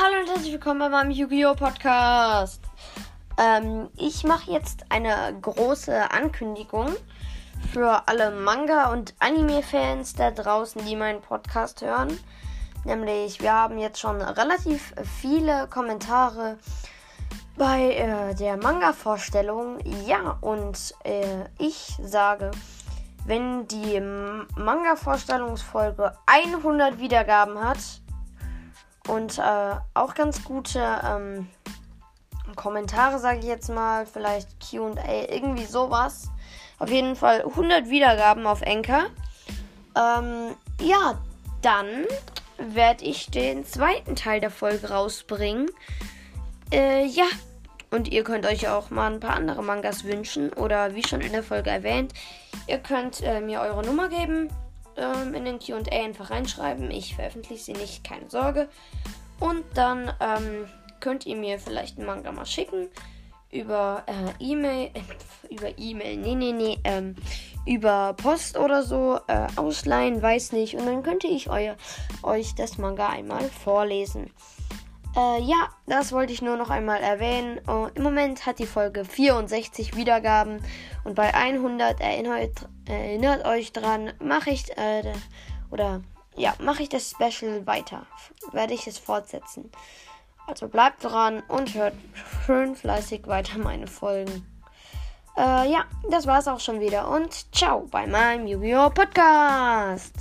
[0.00, 1.56] Hallo und herzlich willkommen bei meinem Yu-Gi-Oh!
[1.56, 2.62] Podcast.
[3.36, 6.94] Ähm, ich mache jetzt eine große Ankündigung
[7.72, 12.16] für alle Manga- und Anime-Fans da draußen, die meinen Podcast hören.
[12.84, 16.58] Nämlich, wir haben jetzt schon relativ viele Kommentare
[17.56, 19.80] bei äh, der Manga-Vorstellung.
[20.06, 22.52] Ja, und äh, ich sage,
[23.26, 23.98] wenn die
[24.54, 27.78] Manga-Vorstellungsfolge 100 Wiedergaben hat,
[29.08, 31.48] und äh, auch ganz gute ähm,
[32.56, 34.06] Kommentare, sage ich jetzt mal.
[34.06, 34.94] Vielleicht QA,
[35.30, 36.28] irgendwie sowas.
[36.78, 39.06] Auf jeden Fall 100 Wiedergaben auf Enker.
[39.96, 41.18] Ähm, ja,
[41.62, 42.04] dann
[42.58, 45.70] werde ich den zweiten Teil der Folge rausbringen.
[46.72, 47.26] Äh, ja.
[47.90, 50.52] Und ihr könnt euch auch mal ein paar andere Mangas wünschen.
[50.52, 52.12] Oder wie schon in der Folge erwähnt,
[52.66, 54.50] ihr könnt äh, mir eure Nummer geben
[54.98, 56.90] ähm, in den QA einfach reinschreiben.
[56.90, 58.68] Ich veröffentliche sie nicht, keine Sorge.
[59.40, 60.66] Und dann ähm,
[61.00, 62.88] könnt ihr mir vielleicht einen Manga mal schicken.
[63.50, 65.00] Über äh, E-Mail, äh,
[65.54, 67.14] über E-Mail, nee, nee, nee, ähm,
[67.66, 70.74] über Post oder so, äh, ausleihen, weiß nicht.
[70.74, 71.76] Und dann könnte ich euer,
[72.22, 74.30] euch das Manga einmal vorlesen.
[75.18, 77.60] Äh, ja, das wollte ich nur noch einmal erwähnen.
[77.66, 80.62] Uh, Im Moment hat die Folge 64 Wiedergaben
[81.02, 85.12] und bei 100 erinnert, erinnert euch dran, mache ich äh,
[85.72, 86.02] oder
[86.36, 88.06] ja, mache ich das Special weiter.
[88.52, 89.72] Werde ich es fortsetzen.
[90.46, 91.94] Also bleibt dran und hört
[92.46, 94.46] schön fleißig weiter meine Folgen.
[95.36, 98.90] Äh, ja, das war's auch schon wieder und ciao bei meinem Yu-Gi-Oh!
[98.90, 100.14] Podcast.